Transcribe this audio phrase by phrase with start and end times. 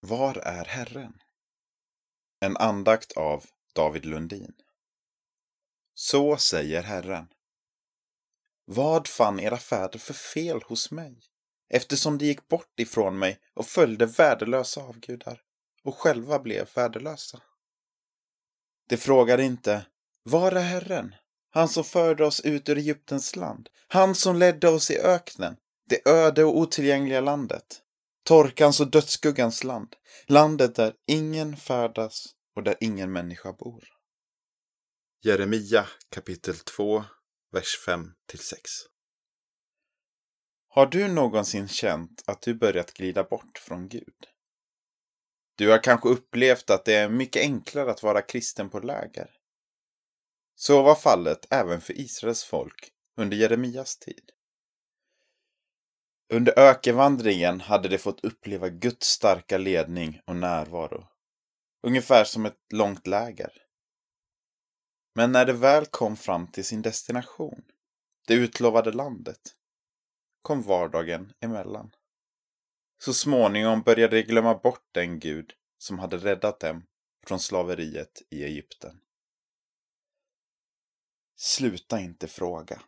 [0.00, 1.22] Var är Herren?
[2.40, 4.54] En andakt av David Lundin.
[5.94, 7.28] Så säger Herren.
[8.64, 11.22] Vad fann era fäder för fel hos mig,
[11.68, 15.42] eftersom de gick bort ifrån mig och följde värdelösa avgudar
[15.84, 17.42] och själva blev värdelösa?
[18.88, 19.86] De frågade inte,
[20.22, 21.14] var är Herren?
[21.50, 25.56] Han som förde oss ut ur Egyptens land, han som ledde oss i öknen,
[25.88, 27.82] det öde och otillgängliga landet,
[28.28, 33.84] torkans och dödsskuggans land, landet där ingen färdas och där ingen människa bor.
[35.22, 37.04] Jeremia kapitel 2,
[37.52, 38.70] vers 5 6.
[40.68, 44.26] Har du någonsin känt att du börjat glida bort från Gud?
[45.56, 49.30] Du har kanske upplevt att det är mycket enklare att vara kristen på läger.
[50.54, 54.30] Så var fallet även för Israels folk under Jeremias tid.
[56.32, 61.06] Under ökenvandringen hade de fått uppleva Guds starka ledning och närvaro.
[61.82, 63.52] Ungefär som ett långt läger.
[65.14, 67.62] Men när de väl kom fram till sin destination,
[68.26, 69.40] det utlovade landet,
[70.42, 71.94] kom vardagen emellan.
[72.98, 76.86] Så småningom började de glömma bort den Gud som hade räddat dem
[77.26, 79.00] från slaveriet i Egypten.
[81.36, 82.82] Sluta inte fråga.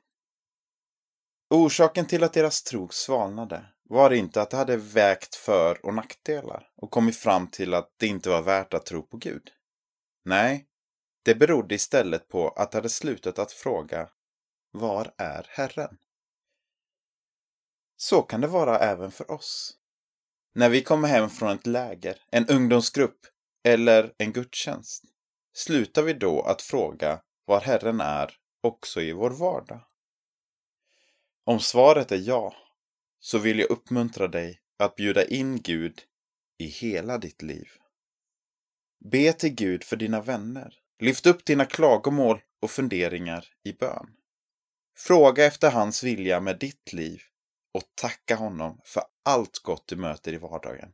[1.53, 6.71] Orsaken till att deras tro svalnade var inte att de hade vägt för och nackdelar
[6.77, 9.51] och kommit fram till att det inte var värt att tro på Gud.
[10.25, 10.67] Nej,
[11.25, 14.09] det berodde istället på att de hade slutat att fråga
[14.71, 15.99] Var är Herren?
[17.97, 19.77] Så kan det vara även för oss.
[20.55, 23.21] När vi kommer hem från ett läger, en ungdomsgrupp
[23.65, 25.05] eller en gudstjänst,
[25.53, 29.90] slutar vi då att fråga var Herren är också i vår vardag?
[31.51, 32.55] Om svaret är ja,
[33.21, 36.03] så vill jag uppmuntra dig att bjuda in Gud
[36.59, 37.69] i hela ditt liv.
[39.05, 40.75] Be till Gud för dina vänner.
[40.99, 44.17] Lyft upp dina klagomål och funderingar i bön.
[44.97, 47.23] Fråga efter hans vilja med ditt liv
[47.75, 50.93] och tacka honom för allt gott du möter i vardagen.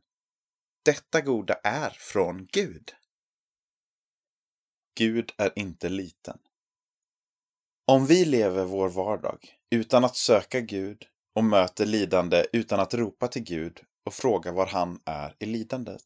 [0.85, 2.91] Detta goda är från Gud.
[4.95, 6.39] Gud är inte liten.
[7.89, 9.39] Om vi lever vår vardag
[9.69, 11.05] utan att söka Gud
[11.35, 16.05] och möter lidande utan att ropa till Gud och fråga var han är i lidandet,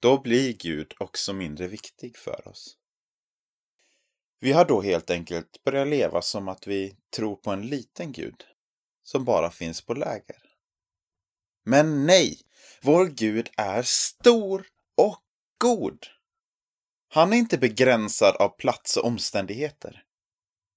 [0.00, 2.76] då blir Gud också mindre viktig för oss.
[4.40, 8.44] Vi har då helt enkelt börjat leva som att vi tror på en liten Gud
[9.02, 10.42] som bara finns på läger.
[11.64, 12.40] Men nej,
[12.82, 15.22] vår Gud är stor och
[15.58, 16.06] god.
[17.08, 20.03] Han är inte begränsad av plats och omständigheter.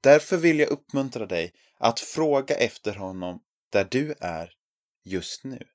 [0.07, 4.53] Därför vill jag uppmuntra dig att fråga efter honom där du är
[5.03, 5.67] just nu.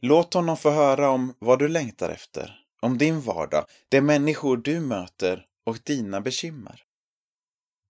[0.00, 4.80] Låt honom få höra om vad du längtar efter, om din vardag, de människor du
[4.80, 6.84] möter och dina bekymmer.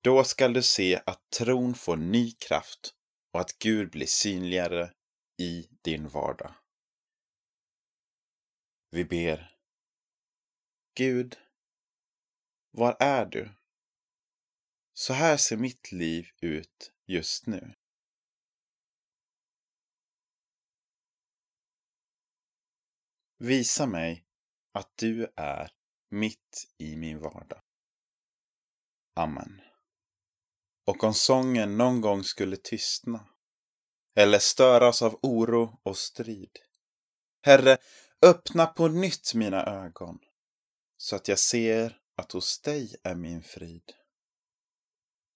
[0.02, 2.94] Då skall du se att tron får ny kraft
[3.32, 4.90] och att Gud blir synligare
[5.38, 6.54] i din vardag.
[8.90, 9.56] Vi ber.
[10.96, 11.36] Gud,
[12.70, 13.50] var är du?
[14.94, 17.74] Så här ser mitt liv ut just nu.
[23.38, 24.26] Visa mig
[24.72, 25.70] att du är
[26.10, 27.62] mitt i min vardag.
[29.14, 29.60] Amen.
[30.86, 33.28] Och om sången någon gång skulle tystna
[34.16, 36.58] eller störas av oro och strid.
[37.42, 37.78] Herre,
[38.22, 40.18] öppna på nytt mina ögon
[40.96, 43.92] så att jag ser att hos dig är min frid.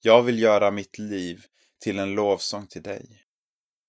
[0.00, 1.46] Jag vill göra mitt liv
[1.78, 3.24] till en lovsång till dig.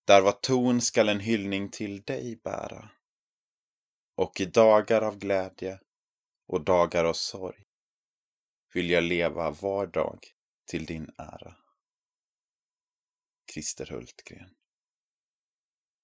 [0.07, 2.89] Där var ton skall en hyllning till dig bära.
[4.15, 5.79] Och i dagar av glädje
[6.47, 7.65] och dagar av sorg
[8.73, 10.19] vill jag leva var dag
[10.65, 11.55] till din ära.
[13.53, 14.58] Christer Hultgren